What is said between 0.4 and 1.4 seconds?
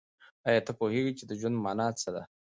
آیا ته پوهېږې چې د